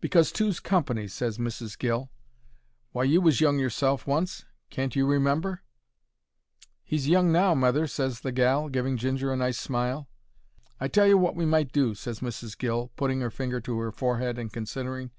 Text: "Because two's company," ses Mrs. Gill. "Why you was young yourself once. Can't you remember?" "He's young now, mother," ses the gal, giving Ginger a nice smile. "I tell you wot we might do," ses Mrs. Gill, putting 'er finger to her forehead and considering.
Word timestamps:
"Because 0.00 0.32
two's 0.32 0.58
company," 0.58 1.06
ses 1.06 1.38
Mrs. 1.38 1.78
Gill. 1.78 2.10
"Why 2.90 3.04
you 3.04 3.20
was 3.20 3.40
young 3.40 3.60
yourself 3.60 4.08
once. 4.08 4.44
Can't 4.70 4.96
you 4.96 5.06
remember?" 5.06 5.62
"He's 6.82 7.06
young 7.08 7.30
now, 7.30 7.54
mother," 7.54 7.86
ses 7.86 8.18
the 8.22 8.32
gal, 8.32 8.68
giving 8.70 8.96
Ginger 8.96 9.32
a 9.32 9.36
nice 9.36 9.60
smile. 9.60 10.08
"I 10.80 10.88
tell 10.88 11.06
you 11.06 11.16
wot 11.16 11.36
we 11.36 11.46
might 11.46 11.70
do," 11.70 11.94
ses 11.94 12.18
Mrs. 12.18 12.58
Gill, 12.58 12.90
putting 12.96 13.22
'er 13.22 13.30
finger 13.30 13.60
to 13.60 13.78
her 13.78 13.92
forehead 13.92 14.36
and 14.36 14.52
considering. 14.52 15.12